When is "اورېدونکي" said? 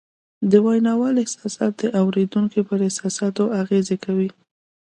2.01-2.61